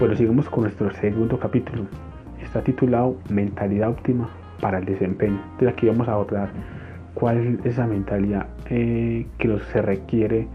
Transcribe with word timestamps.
Bueno, 0.00 0.16
sigamos 0.16 0.48
con 0.48 0.62
nuestro 0.62 0.90
segundo 0.94 1.38
capítulo. 1.38 1.82
Está 2.42 2.62
titulado 2.62 3.18
Mentalidad 3.28 3.90
óptima 3.90 4.30
para 4.58 4.78
el 4.78 4.86
desempeño. 4.86 5.38
Entonces 5.50 5.68
aquí 5.68 5.88
vamos 5.88 6.08
a 6.08 6.12
abordar 6.12 6.48
cuál 7.12 7.36
es 7.36 7.66
esa 7.66 7.86
mentalidad 7.86 8.46
eh, 8.70 9.26
que 9.36 9.58
se 9.70 9.82
requiere 9.82 10.48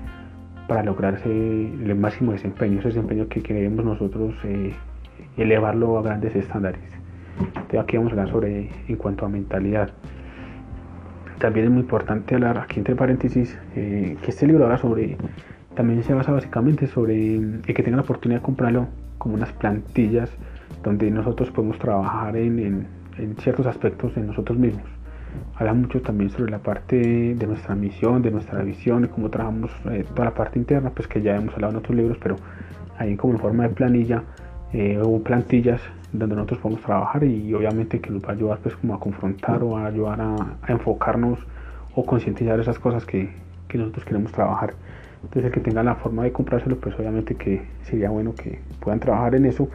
para 0.67 0.81
lograrse 0.81 1.29
el 1.29 1.93
máximo 1.93 2.31
desempeño, 2.31 2.79
ese 2.79 2.87
desempeño 2.87 3.27
que 3.27 3.43
queremos 3.43 3.85
nosotros 3.85 4.33
eh, 4.45 4.73
elevarlo 5.37 5.99
a 5.99 6.01
grandes 6.01 6.35
estándares. 6.35 6.81
Entonces 7.37 7.79
aquí 7.79 7.97
vamos 7.97 8.13
a 8.13 8.15
hablar 8.15 8.31
sobre 8.31 8.71
en 8.87 8.95
cuanto 8.95 9.27
a 9.27 9.29
mentalidad. 9.29 9.91
También 11.37 11.67
es 11.67 11.71
muy 11.71 11.81
importante 11.81 12.33
hablar 12.33 12.57
aquí 12.57 12.79
entre 12.79 12.95
paréntesis 12.95 13.55
eh, 13.75 14.17
que 14.23 14.31
este 14.31 14.47
libro 14.47 14.63
habla 14.63 14.79
sobre, 14.79 15.17
también 15.75 16.01
se 16.01 16.15
basa 16.15 16.31
básicamente 16.31 16.87
sobre 16.87 17.35
el 17.35 17.61
que 17.61 17.83
tenga 17.83 17.97
la 17.97 18.01
oportunidad 18.01 18.39
de 18.39 18.43
comprarlo 18.43 18.87
como 19.25 19.37
unas 19.37 19.51
plantillas 19.53 20.29
donde 20.83 21.09
nosotros 21.09 21.49
podemos 21.49 21.79
trabajar 21.79 22.37
en, 22.37 22.87
ciertos 23.39 23.65
aspectos 23.65 24.13
de 24.13 24.21
nosotros 24.21 24.55
mismos. 24.55 24.85
Habla 25.55 25.73
mucho 25.73 25.99
también 25.99 26.29
sobre 26.29 26.51
la 26.51 26.59
parte 26.59 27.33
de 27.33 27.47
nuestra 27.47 27.73
misión, 27.73 28.21
de 28.21 28.29
nuestra 28.29 28.61
visión, 28.61 29.01
de 29.01 29.07
cómo 29.07 29.31
trabajamos 29.31 29.71
eh, 29.89 30.05
toda 30.13 30.25
la 30.25 30.35
parte 30.35 30.59
interna, 30.59 30.91
pues 30.91 31.07
que 31.07 31.23
ya 31.23 31.35
hemos 31.35 31.55
hablado 31.55 31.71
en 31.71 31.77
otros 31.79 31.97
libros, 31.97 32.19
pero 32.21 32.35
ahí 32.99 33.15
como 33.15 33.33
en 33.33 33.39
forma 33.39 33.63
de 33.63 33.69
planilla 33.69 34.21
eh, 34.73 35.01
o 35.03 35.19
plantillas 35.23 35.81
donde 36.13 36.35
nosotros 36.35 36.59
podemos 36.59 36.83
trabajar 36.83 37.23
y 37.23 37.51
obviamente 37.55 37.99
que 37.99 38.11
nos 38.11 38.23
va 38.23 38.29
a 38.29 38.33
ayudar 38.33 38.59
pues 38.59 38.75
como 38.75 38.93
a 38.93 38.99
confrontar 38.99 39.63
o 39.63 39.75
a 39.75 39.87
ayudar 39.87 40.21
a, 40.21 40.35
enfocarnos 40.67 41.39
o 41.95 42.05
concientizar 42.05 42.59
esas 42.59 42.77
cosas 42.77 43.03
que, 43.07 43.33
que 43.67 43.79
nosotros 43.79 44.05
queremos 44.05 44.31
trabajar. 44.31 44.75
Entonces 45.25 45.45
el 45.45 45.51
que 45.51 45.59
tenga 45.59 45.81
la 45.81 45.95
forma 45.95 46.23
de 46.23 46.31
comprárselo, 46.31 46.77
pues 46.77 46.95
obviamente 46.99 47.35
que 47.35 47.63
sería 47.83 48.11
bueno 48.11 48.35
que 48.35 48.59
puedan 48.79 48.99
trabajar 48.99 49.33
en 49.33 49.45
eso. 49.45 49.67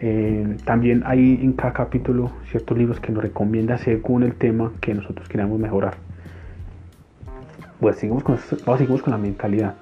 Eh, 0.00 0.56
también 0.64 1.02
hay 1.04 1.38
en 1.42 1.52
cada 1.52 1.74
capítulo 1.74 2.30
ciertos 2.50 2.78
libros 2.78 2.98
que 2.98 3.12
nos 3.12 3.22
recomienda 3.22 3.76
según 3.76 4.22
el 4.22 4.34
tema 4.34 4.72
que 4.80 4.94
nosotros 4.94 5.28
queramos 5.28 5.60
mejorar. 5.60 5.94
Pues 7.78 7.96
seguimos 7.96 8.24
con, 8.24 8.38
seguimos 8.38 9.02
con 9.02 9.12
la 9.12 9.18
mentalidad. 9.18 9.74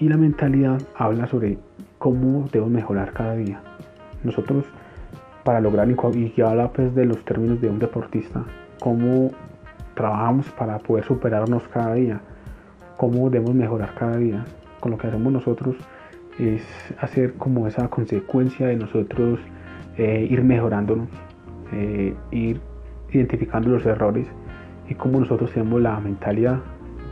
Y 0.00 0.08
la 0.08 0.16
mentalidad 0.16 0.82
habla 0.96 1.28
sobre 1.28 1.58
cómo 1.98 2.48
debemos 2.52 2.72
mejorar 2.72 3.12
cada 3.12 3.36
día. 3.36 3.60
Nosotros, 4.24 4.64
para 5.44 5.60
lograr, 5.60 5.88
y 5.88 6.40
habla 6.40 6.72
pues 6.72 6.92
de 6.92 7.04
los 7.04 7.24
términos 7.24 7.60
de 7.60 7.68
un 7.68 7.78
deportista, 7.78 8.44
cómo 8.80 9.30
trabajamos 9.94 10.50
para 10.50 10.78
poder 10.78 11.04
superarnos 11.04 11.62
cada 11.68 11.94
día 11.94 12.20
cómo 12.96 13.30
debemos 13.30 13.54
mejorar 13.54 13.94
cada 13.94 14.16
día. 14.16 14.44
Con 14.80 14.92
lo 14.92 14.98
que 14.98 15.06
hacemos 15.06 15.32
nosotros 15.32 15.76
es 16.38 16.62
hacer 16.98 17.34
como 17.34 17.66
esa 17.66 17.88
consecuencia 17.88 18.66
de 18.66 18.76
nosotros 18.76 19.40
eh, 19.96 20.26
ir 20.28 20.42
mejorándonos, 20.42 21.08
eh, 21.72 22.14
ir 22.30 22.60
identificando 23.10 23.70
los 23.70 23.86
errores 23.86 24.26
y 24.88 24.94
cómo 24.94 25.20
nosotros 25.20 25.52
tenemos 25.52 25.80
la 25.80 25.98
mentalidad 26.00 26.60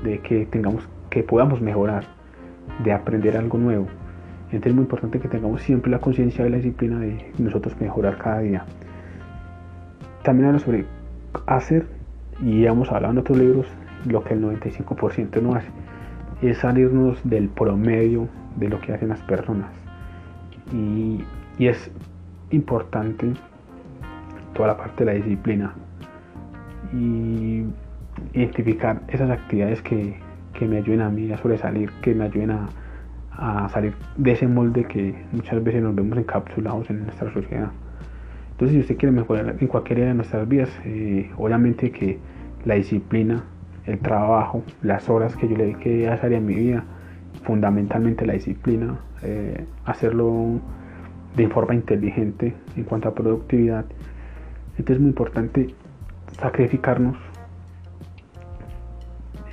de 0.03 0.19
que 0.19 0.47
tengamos 0.47 0.89
que 1.11 1.23
podamos 1.23 1.61
mejorar, 1.61 2.05
de 2.83 2.93
aprender 2.93 3.37
algo 3.37 3.59
nuevo. 3.59 3.87
Entonces 4.47 4.71
es 4.71 4.75
muy 4.75 4.83
importante 4.83 5.19
que 5.19 5.29
tengamos 5.29 5.63
siempre 5.63 5.91
la 5.91 5.99
conciencia 5.99 6.47
y 6.47 6.51
la 6.51 6.57
disciplina 6.57 6.99
de 6.99 7.33
nosotros 7.39 7.79
mejorar 7.81 8.19
cada 8.19 8.41
día. 8.41 8.65
También 10.23 10.49
habla 10.49 10.59
sobre 10.59 10.85
hacer, 11.47 11.87
y 12.43 12.67
hemos 12.67 12.91
hablado 12.91 13.13
en 13.13 13.19
otros 13.19 13.39
libros, 13.39 13.67
lo 14.07 14.25
que 14.25 14.35
el 14.35 14.43
95% 14.43 15.41
no 15.43 15.55
hace, 15.55 15.69
es 16.43 16.59
salirnos 16.59 17.19
del 17.29 17.49
promedio 17.49 18.29
de 18.57 18.69
lo 18.69 18.81
que 18.81 18.93
hacen 18.93 19.09
las 19.09 19.23
personas. 19.23 19.71
Y, 20.73 21.25
es 21.59 21.93
importante 22.51 23.35
toda 24.55 24.69
la 24.69 24.77
parte 24.77 25.05
de 25.05 25.13
la 25.13 25.17
disciplina 25.17 25.75
y 26.93 27.63
identificar 28.33 29.01
esas 29.07 29.31
actividades 29.31 29.81
que, 29.83 30.17
me 30.61 30.77
ayuden 30.77 31.01
a 31.01 31.11
mí 31.11 31.31
a 31.33 31.39
sobresalir, 31.39 31.91
que 32.03 32.15
me 32.15 32.25
ayuden 32.25 32.53
a, 33.33 33.69
salir 33.69 33.95
de 34.17 34.33
ese 34.33 34.47
molde 34.47 34.85
que 34.85 35.15
muchas 35.33 35.63
veces 35.63 35.83
nos 35.83 35.95
vemos 35.95 36.17
encapsulados 36.19 36.89
en 36.91 37.05
nuestra 37.05 37.33
sociedad. 37.33 37.71
Entonces, 38.53 38.75
si 38.75 38.81
usted 38.81 38.97
quiere 38.97 39.13
mejorar 39.13 39.57
en 39.59 39.67
cualquier 39.67 39.99
área 39.99 40.09
de 40.11 40.15
nuestras 40.15 40.49
vidas, 40.49 40.71
eh, 40.85 41.31
obviamente 41.37 41.91
que 41.91 42.19
la 42.65 42.75
disciplina 42.75 43.45
el 43.87 43.99
trabajo, 43.99 44.63
las 44.83 45.09
horas 45.09 45.37
que 45.37 45.49
yo 45.49 45.57
le 45.57 45.65
dediqué 45.65 46.09
a 46.09 46.15
esa 46.15 46.29
en 46.29 46.47
mi 46.47 46.55
vida, 46.55 46.85
fundamentalmente 47.45 48.25
la 48.27 48.35
disciplina, 48.35 48.99
eh, 49.23 49.65
hacerlo 49.85 50.61
de 51.37 51.49
forma 51.49 51.75
inteligente 51.75 52.55
en 52.77 52.85
cuanto 52.85 53.09
a 53.09 53.15
productividad. 53.15 53.85
Entonces 54.73 54.97
es 54.97 55.01
muy 55.01 55.09
importante 55.09 55.75
sacrificarnos, 56.39 57.17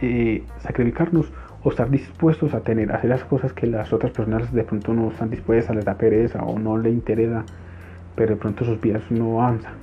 eh, 0.01 0.43
sacrificarnos 0.59 1.31
o 1.63 1.69
estar 1.69 1.89
dispuestos 1.89 2.53
a 2.53 2.61
tener, 2.61 2.91
hacer 2.91 3.09
las 3.09 3.23
cosas 3.23 3.51
que 3.53 3.67
las 3.67 3.91
otras 3.91 4.11
personas 4.11 4.53
de 4.53 4.63
pronto 4.63 4.93
no 4.93 5.11
están 5.11 5.29
dispuestas, 5.29 5.75
les 5.75 5.85
da 5.85 5.95
pereza 5.95 6.43
o 6.43 6.57
no 6.57 6.77
le 6.77 6.89
interesa, 6.89 7.43
pero 8.15 8.35
de 8.35 8.35
pronto 8.37 8.63
sus 8.63 8.79
vidas 8.79 9.03
no 9.09 9.41
avanzan. 9.41 9.73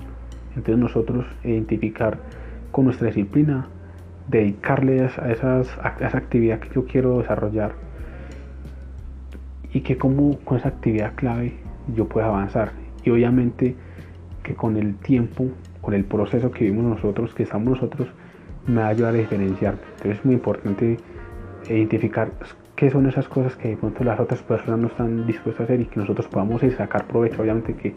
Entonces 0.55 0.78
nosotros 0.78 1.27
identificar 1.45 2.19
con 2.71 2.87
nuestra 2.87 3.09
disciplina 3.09 3.69
dedicarle 4.28 5.03
a, 5.03 5.06
esas, 5.31 5.69
esa 6.00 6.19
actividad 6.19 6.59
que 6.60 6.75
yo 6.75 6.84
quiero 6.87 7.19
desarrollar 7.19 7.72
y 9.72 9.81
que 9.81 9.97
como 9.97 10.38
con 10.41 10.59
esa 10.59 10.69
actividad 10.69 11.14
clave 11.14 11.54
yo 11.94 12.06
pueda 12.09 12.26
avanzar. 12.26 12.72
Y 13.04 13.10
obviamente 13.10 13.76
que 14.42 14.54
con 14.54 14.76
el 14.76 14.97
tiempo 14.97 15.48
con 15.81 15.94
el 15.94 16.04
proceso 16.04 16.50
que 16.50 16.65
vivimos 16.65 16.84
nosotros 16.84 17.34
que 17.34 17.42
estamos 17.42 17.69
nosotros 17.69 18.09
me 18.66 18.81
va 18.81 18.86
a 18.86 18.91
ayudar 18.91 19.15
a 19.15 19.19
diferenciar 19.19 19.75
entonces 19.97 20.19
es 20.19 20.25
muy 20.25 20.34
importante 20.34 20.97
identificar 21.69 22.31
qué 22.76 22.91
son 22.91 23.09
esas 23.09 23.28
cosas 23.28 23.56
que 23.56 23.70
de 23.70 23.76
pronto 23.76 24.04
las 24.04 24.20
otras 24.20 24.42
personas 24.42 24.81
no 24.81 24.86
están 24.86 25.26
dispuestas 25.26 25.62
a 25.62 25.65
hacer 25.65 25.81
y 25.81 25.86
que 25.86 25.98
nosotros 25.98 26.28
podamos 26.28 26.62
sacar 26.76 27.06
provecho 27.06 27.42
obviamente 27.42 27.75
que 27.75 27.94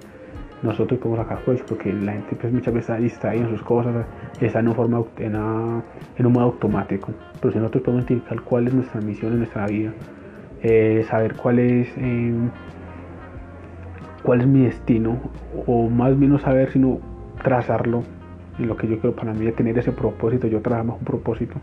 nosotros 0.62 1.00
podemos 1.00 1.20
sacar 1.20 1.44
provecho 1.44 1.66
porque 1.68 1.94
la 1.94 2.14
gente 2.14 2.36
pues 2.36 2.52
muchas 2.52 2.74
veces 2.74 2.90
está 2.90 3.02
distraída 3.02 3.46
en 3.46 3.52
sus 3.52 3.64
cosas, 3.64 4.06
está 4.42 4.60
en, 4.60 4.74
forma, 4.74 5.04
en, 5.18 5.36
un 5.36 6.34
modo 6.34 6.46
automático. 6.46 7.14
Pero 7.40 7.54
si 7.54 7.60
nosotros 7.60 7.84
podemos 7.84 8.06
identificar 8.06 8.42
cuál 8.42 8.68
es 8.68 8.74
nuestra 8.74 9.02
misión 9.02 9.34
en 9.34 9.38
nuestra 9.40 9.66
vida, 9.68 9.94
eh, 10.62 11.06
saber 11.10 11.36
cuál 11.36 11.60
es, 11.60 11.88
eh, 11.98 12.34
cuál 14.24 14.42
es 14.42 14.48
mi 14.48 14.64
destino, 14.64 15.18
o 15.66 15.90
más 15.90 16.18
bien 16.20 16.32
no 16.32 16.40
saber, 16.40 16.72
sino 16.72 17.00
trazarlo 17.42 18.04
en 18.58 18.68
lo 18.68 18.76
que 18.76 18.88
yo 18.88 19.00
quiero 19.00 19.16
para 19.16 19.34
mí, 19.34 19.50
tener 19.54 19.78
ese 19.78 19.94
propósito, 19.94 20.48
yo 20.48 20.62
trabajo 20.62 20.98
un 21.00 21.06
propósito, 21.06 21.56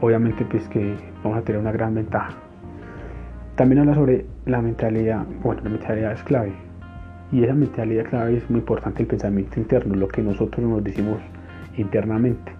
obviamente 0.00 0.44
pues 0.44 0.68
que 0.68 0.94
vamos 1.24 1.38
a 1.38 1.42
tener 1.42 1.60
una 1.60 1.72
gran 1.72 1.94
ventaja. 1.94 2.34
También 3.56 3.80
habla 3.80 3.94
sobre 3.94 4.26
la 4.44 4.60
mentalidad, 4.60 5.24
bueno, 5.42 5.62
la 5.64 5.70
mentalidad 5.70 6.12
es 6.12 6.22
clave, 6.22 6.52
y 7.32 7.44
esa 7.44 7.54
mentalidad 7.54 8.04
clave 8.06 8.38
es 8.38 8.50
muy 8.50 8.60
importante 8.60 9.02
el 9.02 9.08
pensamiento 9.08 9.60
interno, 9.60 9.94
lo 9.94 10.08
que 10.08 10.22
nosotros 10.22 10.66
nos 10.66 10.82
decimos 10.82 11.18
internamente. 11.76 12.52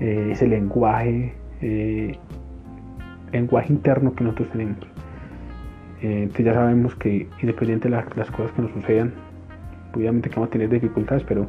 Eh, 0.00 0.30
ese 0.32 0.46
lenguaje, 0.46 1.34
eh, 1.60 2.16
lenguaje 3.32 3.72
interno 3.72 4.14
que 4.14 4.22
nosotros 4.22 4.50
tenemos. 4.50 4.78
Eh, 6.00 6.22
entonces 6.22 6.46
ya 6.46 6.54
sabemos 6.54 6.94
que 6.94 7.28
independiente 7.42 7.88
de 7.88 7.96
las 8.14 8.30
cosas 8.30 8.52
que 8.52 8.62
nos 8.62 8.70
sucedan, 8.70 9.12
obviamente 9.92 10.28
que 10.30 10.36
vamos 10.36 10.48
a 10.48 10.52
tener 10.52 10.68
dificultades, 10.68 11.24
pero 11.24 11.48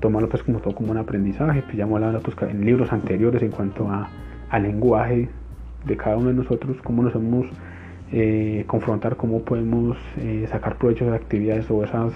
tomarlo 0.00 0.28
pues 0.28 0.42
como 0.42 0.58
todo 0.58 0.74
como 0.74 0.90
un 0.90 0.98
aprendizaje, 0.98 1.62
pues 1.62 1.76
ya 1.76 1.84
hemos 1.84 2.02
hablado 2.02 2.20
pues, 2.20 2.36
en 2.50 2.64
libros 2.64 2.92
anteriores 2.92 3.42
en 3.42 3.50
cuanto 3.52 3.88
a, 3.88 4.08
al 4.50 4.62
lenguaje 4.64 5.28
de 5.84 5.96
cada 5.96 6.16
uno 6.16 6.28
de 6.28 6.34
nosotros, 6.34 6.76
cómo 6.82 7.04
nos 7.04 7.14
hemos 7.14 7.46
eh, 8.12 8.64
confrontar 8.66 9.16
cómo 9.16 9.42
podemos 9.42 9.96
eh, 10.18 10.46
sacar 10.48 10.78
provecho 10.78 11.06
de 11.06 11.16
actividades 11.16 11.68
o 11.70 11.82
esas 11.82 12.12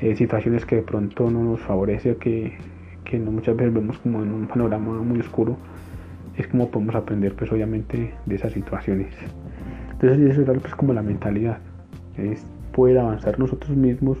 eh, 0.00 0.16
situaciones 0.16 0.66
que 0.66 0.76
de 0.76 0.82
pronto 0.82 1.30
no 1.30 1.44
nos 1.44 1.60
favorece 1.60 2.16
que, 2.16 2.58
que 3.04 3.18
no 3.18 3.30
muchas 3.30 3.56
veces 3.56 3.72
vemos 3.72 3.98
como 3.98 4.22
en 4.24 4.32
un 4.32 4.48
panorama 4.48 5.00
muy 5.02 5.20
oscuro 5.20 5.56
es 6.36 6.48
como 6.48 6.68
podemos 6.68 6.96
aprender 6.96 7.34
pues 7.36 7.52
obviamente 7.52 8.12
de 8.26 8.34
esas 8.34 8.52
situaciones. 8.52 9.14
Entonces 9.92 10.18
eso 10.30 10.42
es 10.42 10.58
pues, 10.60 10.74
como 10.74 10.92
la 10.92 11.02
mentalidad 11.02 11.58
es 12.18 12.44
poder 12.72 12.98
avanzar 12.98 13.38
nosotros 13.38 13.76
mismos 13.76 14.18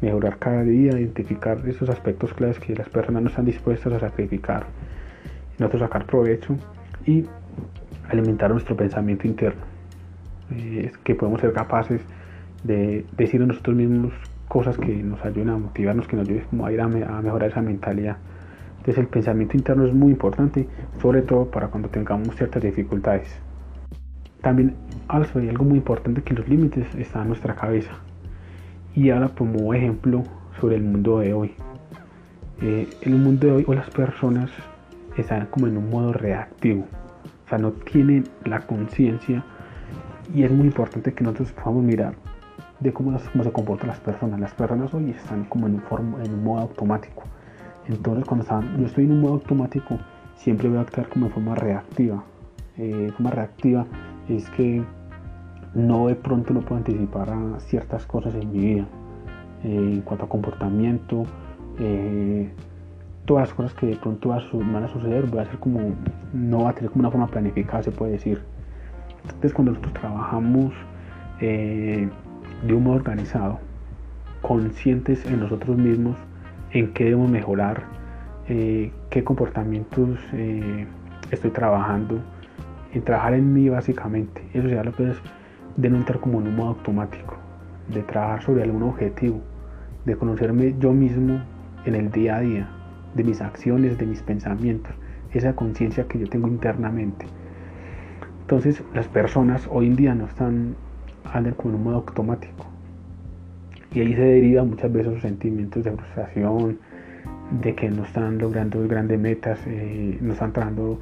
mejorar 0.00 0.38
cada 0.38 0.62
día 0.62 0.92
identificar 0.92 1.58
esos 1.66 1.88
aspectos 1.88 2.32
claves 2.34 2.60
que 2.60 2.74
las 2.76 2.88
personas 2.88 3.22
no 3.22 3.28
están 3.30 3.46
dispuestas 3.46 3.94
a 3.94 4.00
sacrificar 4.00 4.66
nosotros 5.58 5.82
sacar 5.82 6.06
provecho 6.06 6.54
y 7.04 7.24
alimentar 8.08 8.50
nuestro 8.50 8.76
pensamiento 8.76 9.26
interno 9.26 9.75
eh, 10.50 10.92
que 11.04 11.14
podemos 11.14 11.40
ser 11.40 11.52
capaces 11.52 12.00
de 12.64 13.04
decir 13.16 13.42
a 13.42 13.46
nosotros 13.46 13.76
mismos 13.76 14.12
cosas 14.48 14.76
que 14.78 14.94
nos 15.02 15.24
ayuden 15.24 15.50
a 15.50 15.58
motivarnos, 15.58 16.06
que 16.06 16.16
nos 16.16 16.28
ayuden 16.28 16.64
a 16.64 16.72
ir 16.72 16.80
a, 16.80 16.88
mejorar 16.88 17.50
esa 17.50 17.62
mentalidad. 17.62 18.16
Entonces 18.78 18.98
el 18.98 19.08
pensamiento 19.08 19.56
interno 19.56 19.86
es 19.86 19.92
muy 19.92 20.12
importante, 20.12 20.68
sobre 21.00 21.22
todo 21.22 21.50
para 21.50 21.68
cuando 21.68 21.88
tengamos 21.88 22.36
ciertas 22.36 22.62
dificultades. 22.62 23.28
También 24.42 24.74
hay 25.08 25.48
algo 25.48 25.64
muy 25.64 25.78
importante 25.78 26.22
que 26.22 26.34
los 26.34 26.48
límites 26.48 26.86
están 26.94 27.22
en 27.22 27.28
nuestra 27.28 27.54
cabeza. 27.54 27.92
y 28.94 29.10
habla 29.10 29.28
como 29.28 29.74
ejemplo 29.74 30.22
sobre 30.58 30.76
el 30.76 30.82
mundo 30.82 31.18
de 31.18 31.34
hoy. 31.34 31.52
Eh, 32.62 32.88
el 33.02 33.16
mundo 33.16 33.46
de 33.46 33.52
hoy 33.52 33.64
o 33.66 33.74
las 33.74 33.90
personas 33.90 34.50
están 35.18 35.46
como 35.46 35.66
en 35.66 35.76
un 35.76 35.90
modo 35.90 36.14
reactivo, 36.14 36.86
o 37.44 37.48
sea, 37.48 37.58
no 37.58 37.72
tienen 37.72 38.24
la 38.44 38.60
conciencia 38.60 39.44
y 40.34 40.42
es 40.42 40.50
muy 40.50 40.66
importante 40.66 41.12
que 41.12 41.24
nosotros 41.24 41.52
podamos 41.52 41.84
mirar 41.84 42.14
de 42.80 42.92
cómo, 42.92 43.18
se 43.18 43.52
comportan 43.52 43.88
las 43.88 44.00
personas. 44.00 44.40
Las 44.40 44.54
personas 44.54 44.92
hoy 44.92 45.10
están 45.10 45.44
como 45.44 45.66
en 45.66 45.74
un, 45.74 45.82
forma, 45.82 46.22
en 46.22 46.34
un 46.34 46.44
modo 46.44 46.60
automático. 46.60 47.24
Entonces 47.88 48.24
cuando 48.24 48.42
están, 48.42 48.76
yo 48.78 48.86
estoy 48.86 49.04
en 49.04 49.12
un 49.12 49.20
modo 49.20 49.34
automático, 49.34 49.98
siempre 50.36 50.68
voy 50.68 50.78
a 50.78 50.82
actuar 50.82 51.08
como 51.08 51.26
de 51.26 51.32
forma 51.32 51.54
reactiva. 51.54 52.24
Eh, 52.76 53.10
forma 53.16 53.30
reactiva 53.30 53.86
es 54.28 54.48
que 54.50 54.84
no 55.74 56.08
de 56.08 56.14
pronto 56.14 56.52
no 56.52 56.60
puedo 56.60 56.78
anticipar 56.78 57.30
a 57.30 57.60
ciertas 57.60 58.06
cosas 58.06 58.34
en 58.34 58.52
mi 58.52 58.58
vida. 58.58 58.86
Eh, 59.64 59.92
en 59.94 60.00
cuanto 60.02 60.26
a 60.26 60.28
comportamiento, 60.28 61.24
eh, 61.78 62.50
todas 63.24 63.48
las 63.48 63.54
cosas 63.54 63.74
que 63.74 63.86
de 63.86 63.96
pronto 63.96 64.28
van 64.28 64.84
a 64.84 64.88
suceder, 64.88 65.26
voy 65.26 65.40
a 65.40 65.42
hacer 65.42 65.58
como, 65.58 65.80
no 66.32 66.64
va 66.64 66.70
a 66.70 66.72
tener 66.74 66.90
como 66.90 67.00
una 67.00 67.10
forma 67.10 67.26
planificada, 67.26 67.82
se 67.82 67.90
puede 67.90 68.12
decir. 68.12 68.42
Entonces 69.26 69.52
cuando 69.52 69.72
nosotros 69.72 69.94
trabajamos 69.94 70.72
eh, 71.40 72.08
de 72.66 72.74
un 72.74 72.84
modo 72.84 72.96
organizado, 72.96 73.58
conscientes 74.42 75.24
en 75.26 75.40
nosotros 75.40 75.76
mismos, 75.76 76.16
en 76.72 76.92
qué 76.92 77.04
debemos 77.04 77.30
mejorar, 77.30 77.84
eh, 78.48 78.92
qué 79.10 79.24
comportamientos 79.24 80.18
eh, 80.32 80.86
estoy 81.30 81.50
trabajando, 81.50 82.20
en 82.92 83.02
trabajar 83.02 83.34
en 83.34 83.52
mí 83.52 83.68
básicamente. 83.68 84.42
Eso 84.54 84.68
ya 84.68 84.84
lo 84.84 84.92
puedes 84.92 85.16
denunciar 85.76 86.20
como 86.20 86.40
en 86.40 86.48
un 86.48 86.56
modo 86.56 86.68
automático, 86.70 87.36
de 87.92 88.02
trabajar 88.02 88.42
sobre 88.42 88.62
algún 88.62 88.84
objetivo, 88.84 89.40
de 90.04 90.16
conocerme 90.16 90.74
yo 90.78 90.92
mismo 90.92 91.40
en 91.84 91.94
el 91.94 92.10
día 92.10 92.36
a 92.36 92.40
día, 92.40 92.68
de 93.14 93.24
mis 93.24 93.40
acciones, 93.40 93.98
de 93.98 94.06
mis 94.06 94.22
pensamientos, 94.22 94.94
esa 95.32 95.54
conciencia 95.54 96.06
que 96.08 96.18
yo 96.18 96.28
tengo 96.28 96.48
internamente. 96.48 97.26
Entonces 98.46 98.80
las 98.94 99.08
personas 99.08 99.68
hoy 99.72 99.88
en 99.88 99.96
día 99.96 100.14
no 100.14 100.26
están 100.26 100.76
andan 101.32 101.54
como 101.54 101.70
en 101.70 101.74
un 101.74 101.82
modo 101.82 101.96
automático. 101.96 102.64
Y 103.92 104.02
ahí 104.02 104.14
se 104.14 104.20
deriva 104.20 104.62
muchas 104.62 104.92
veces 104.92 105.14
sus 105.14 105.22
sentimientos 105.22 105.82
de 105.82 105.90
frustración, 105.90 106.78
de 107.60 107.74
que 107.74 107.90
no 107.90 108.04
están 108.04 108.38
logrando 108.38 108.86
grandes 108.86 109.18
metas, 109.18 109.58
eh, 109.66 110.16
no 110.20 110.34
están 110.34 110.52
trabajando 110.52 111.00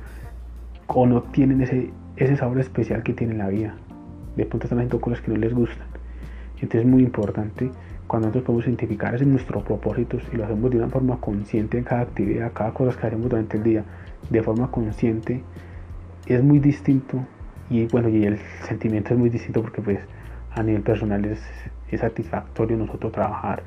o 0.87 1.07
no 1.07 1.23
tienen 1.25 1.61
ese, 1.61 1.91
ese 2.17 2.35
sabor 2.35 2.61
especial 2.61 3.03
que 3.03 3.13
tiene 3.13 3.35
la 3.35 3.49
vida. 3.49 3.75
De 4.37 4.47
pronto 4.47 4.65
están 4.65 4.79
haciendo 4.79 5.03
cosas 5.03 5.21
que 5.21 5.31
no 5.31 5.37
les 5.37 5.53
gustan. 5.53 5.87
Entonces 6.55 6.81
es 6.81 6.87
muy 6.87 7.03
importante 7.03 7.71
cuando 8.07 8.29
nosotros 8.29 8.45
podemos 8.47 8.67
identificar 8.69 9.15
ese 9.15 9.27
nuestros 9.27 9.63
propósitos 9.65 10.23
y 10.33 10.39
lo 10.39 10.47
hacemos 10.47 10.71
de 10.71 10.79
una 10.79 10.89
forma 10.89 11.21
consciente 11.21 11.77
en 11.77 11.85
cada 11.85 12.01
actividad, 12.01 12.55
cada 12.55 12.73
cosa 12.73 12.99
que 12.99 13.07
hacemos 13.07 13.29
durante 13.29 13.59
el 13.59 13.63
día, 13.65 13.85
de 14.31 14.43
forma 14.43 14.71
consciente, 14.71 15.43
es 16.27 16.43
muy 16.43 16.59
distinto 16.59 17.27
y 17.71 17.87
bueno, 17.87 18.09
y 18.09 18.25
el 18.25 18.39
sentimiento 18.67 19.15
es 19.15 19.19
muy 19.19 19.31
distinto 19.31 19.63
porque 19.63 19.81
pues 19.81 19.99
a 20.55 20.63
nivel 20.63 20.83
personal 20.83 21.25
es, 21.25 21.41
satisfactorio 21.95 22.77
nosotros 22.77 23.13
trabajar 23.13 23.63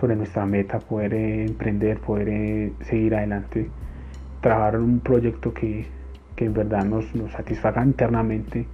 sobre 0.00 0.16
nuestra 0.16 0.46
meta, 0.46 0.78
poder 0.78 1.12
eh, 1.12 1.44
emprender, 1.44 1.98
poder 1.98 2.30
eh, 2.30 2.72
seguir 2.80 3.14
adelante, 3.14 3.68
trabajar 4.40 4.78
un 4.78 5.00
proyecto 5.00 5.52
que, 5.52 5.86
en 6.38 6.54
verdad 6.54 6.82
nos, 6.86 7.14
nos, 7.14 7.30
satisfaga 7.32 7.84
internamente 7.84 8.66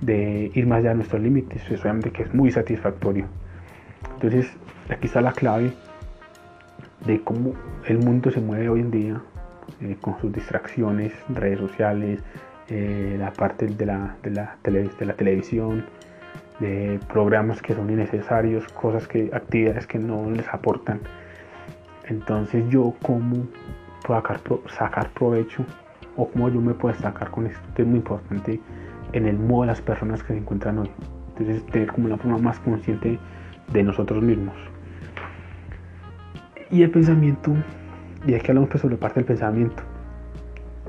de 0.00 0.52
ir 0.54 0.66
más 0.68 0.78
allá 0.78 0.90
de 0.90 0.94
nuestros 0.94 1.20
límites, 1.20 1.62
obviamente 1.68 2.12
que 2.12 2.22
es 2.22 2.32
muy 2.32 2.52
satisfactorio. 2.52 3.26
Entonces 4.14 4.50
aquí 4.88 5.08
está 5.08 5.20
la 5.20 5.32
clave 5.32 5.72
de 7.04 7.20
cómo 7.22 7.54
el 7.86 7.98
mundo 7.98 8.30
se 8.30 8.40
mueve 8.40 8.68
hoy 8.68 8.80
en 8.80 8.90
día 8.92 9.20
eh, 9.80 9.96
con 10.00 10.18
sus 10.20 10.32
distracciones, 10.32 11.12
redes 11.28 11.58
sociales, 11.58 12.22
eh, 12.68 13.16
la 13.16 13.32
parte 13.32 13.66
de 13.66 13.86
la, 13.86 14.16
de 14.24 14.30
la, 14.32 15.14
televisión, 15.14 15.84
de 16.58 16.98
programas 17.08 17.62
que 17.62 17.74
son 17.74 17.88
innecesarios, 17.90 18.66
cosas 18.72 19.06
que, 19.06 19.30
actividades 19.32 19.86
que 19.86 20.00
no 20.00 20.28
les 20.30 20.48
aportan. 20.48 21.00
Entonces 22.08 22.64
yo 22.68 22.94
cómo 23.02 23.46
puedo 24.04 24.20
sacar, 24.20 24.40
sacar 24.76 25.10
provecho 25.10 25.64
o 26.16 26.28
cómo 26.28 26.48
yo 26.48 26.60
me 26.60 26.74
puedo 26.74 26.94
sacar 26.96 27.30
con 27.30 27.46
esto, 27.46 27.60
es 27.76 27.86
muy 27.86 27.98
importante 27.98 28.60
en 29.12 29.26
el 29.26 29.38
modo 29.38 29.62
de 29.62 29.68
las 29.68 29.80
personas 29.80 30.22
que 30.24 30.32
se 30.32 30.38
encuentran 30.40 30.78
hoy. 30.78 30.90
Entonces 31.28 31.64
tener 31.66 31.92
como 31.92 32.06
una 32.06 32.16
forma 32.16 32.38
más 32.38 32.58
consciente 32.58 33.18
de 33.72 33.82
nosotros 33.84 34.24
mismos. 34.24 34.56
Y 36.70 36.82
el 36.82 36.90
pensamiento, 36.90 37.52
y 38.26 38.34
aquí 38.34 38.48
hablamos 38.48 38.70
pues 38.70 38.80
sobre 38.80 38.96
parte 38.96 39.20
del 39.20 39.26
pensamiento 39.26 39.84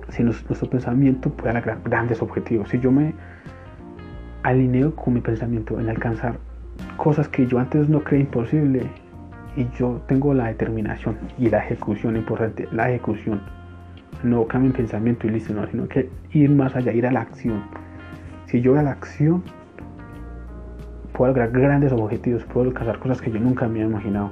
si 0.10 0.24
nuestro 0.24 0.70
pensamiento 0.70 1.30
puede 1.30 1.54
lograr 1.54 1.80
grandes 1.84 2.22
objetivos, 2.22 2.70
si 2.70 2.80
yo 2.80 2.92
me 2.92 3.14
alineo 4.44 4.96
con 4.96 5.14
mi 5.14 5.22
pensamiento 5.22 5.80
en 5.80 5.90
alcanzar 5.90 6.38
cosas 6.96 7.28
que 7.28 7.46
yo 7.48 7.60
antes 7.60 7.90
no 7.90 8.04
creía 8.04 8.24
imposible 8.24 8.84
y 9.56 9.68
yo 9.78 10.02
tengo 10.08 10.34
la 10.34 10.48
determinación 10.48 11.18
y 11.38 11.50
la 11.50 11.60
ejecución, 11.60 12.16
importante, 12.16 12.68
la 12.72 12.90
ejecución, 12.90 13.42
no 14.24 14.48
cambio 14.48 14.72
mi 14.72 14.78
pensamiento 14.78 15.28
y 15.28 15.32
listo, 15.32 15.54
no, 15.54 15.68
sino 15.68 15.88
que 15.88 16.10
ir 16.32 16.50
más 16.50 16.76
allá, 16.76 16.92
ir 16.94 17.06
a 17.06 17.12
la 17.12 17.22
acción. 17.22 17.64
Si 18.46 18.62
yo 18.62 18.72
voy 18.72 18.80
a 18.80 18.84
la 18.84 18.92
acción, 18.92 19.44
puedo 21.14 21.32
lograr 21.32 21.52
grandes 21.52 21.92
objetivos, 21.92 22.44
puedo 22.46 22.68
alcanzar 22.68 23.00
cosas 23.00 23.22
que 23.22 23.32
yo 23.32 23.40
nunca 23.40 23.68
me 23.68 23.82
había 23.82 23.92
imaginado. 23.92 24.32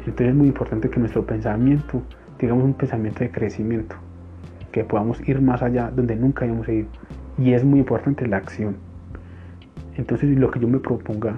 Entonces 0.00 0.28
es 0.28 0.34
muy 0.34 0.48
importante 0.48 0.88
que 0.88 1.00
nuestro 1.00 1.24
pensamiento 1.24 2.02
tengamos 2.36 2.64
un 2.64 2.74
pensamiento 2.74 3.20
de 3.20 3.30
crecimiento, 3.30 3.96
que 4.78 4.84
podamos 4.84 5.20
ir 5.28 5.40
más 5.40 5.60
allá 5.60 5.90
donde 5.90 6.14
nunca 6.14 6.44
habíamos 6.44 6.68
ido. 6.68 6.86
Y 7.36 7.52
es 7.52 7.64
muy 7.64 7.80
importante 7.80 8.26
la 8.26 8.36
acción. 8.36 8.76
Entonces 9.96 10.38
lo 10.38 10.50
que 10.50 10.60
yo 10.60 10.68
me 10.68 10.78
proponga 10.78 11.36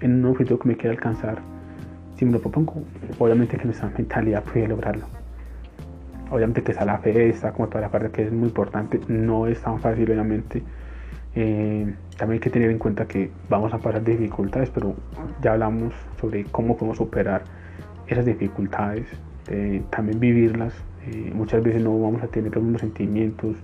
en 0.00 0.24
un 0.24 0.30
objetivo 0.30 0.58
que 0.58 0.68
me 0.68 0.76
quiera 0.76 0.92
alcanzar, 0.92 1.38
si 2.16 2.24
me 2.24 2.32
lo 2.32 2.40
propongo, 2.40 2.82
obviamente 3.18 3.58
que 3.58 3.66
nuestra 3.66 3.90
mentalidad 3.90 4.42
puede 4.44 4.66
lograrlo. 4.66 5.04
Obviamente 6.30 6.62
que 6.62 6.72
está 6.72 6.86
la 6.86 6.98
fe, 6.98 7.28
está 7.28 7.52
como 7.52 7.68
toda 7.68 7.82
la 7.82 7.90
parte 7.90 8.10
que 8.10 8.22
es 8.22 8.32
muy 8.32 8.48
importante, 8.48 8.98
no 9.08 9.46
es 9.46 9.60
tan 9.60 9.78
fácil 9.80 10.10
obviamente. 10.10 10.62
Eh, 11.34 11.94
también 12.16 12.36
hay 12.36 12.40
que 12.40 12.50
tener 12.50 12.70
en 12.70 12.78
cuenta 12.78 13.06
que 13.06 13.30
vamos 13.50 13.74
a 13.74 13.78
pasar 13.78 14.02
dificultades, 14.02 14.70
pero 14.70 14.94
ya 15.42 15.52
hablamos 15.52 15.92
sobre 16.18 16.44
cómo 16.44 16.76
podemos 16.76 16.96
superar 16.96 17.42
esas 18.06 18.24
dificultades, 18.24 19.06
también 19.90 20.18
vivirlas 20.18 20.72
eh, 21.06 21.32
muchas 21.34 21.62
veces 21.62 21.82
no 21.82 21.98
vamos 21.98 22.22
a 22.22 22.26
tener 22.28 22.54
los 22.54 22.62
mismos 22.62 22.80
sentimientos, 22.80 23.56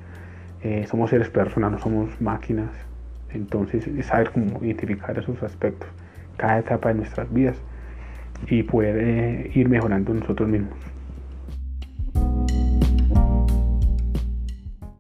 eh, 0.63 0.87
somos 0.89 1.11
seres 1.11 1.29
personas, 1.29 1.73
no 1.73 1.79
somos 1.79 2.21
máquinas, 2.21 2.71
entonces 3.33 3.87
es 3.87 4.07
saber 4.07 4.31
cómo 4.31 4.63
identificar 4.65 5.19
esos 5.19 5.43
aspectos, 5.43 5.89
cada 6.37 6.59
etapa 6.59 6.89
de 6.89 6.97
nuestras 6.97 7.33
vidas 7.33 7.57
y 8.49 8.63
poder 8.63 9.51
ir 9.57 9.69
mejorando 9.69 10.13
nosotros 10.15 10.49
mismos. 10.49 10.96